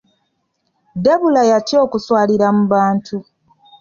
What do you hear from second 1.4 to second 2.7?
yatya okuswalira mu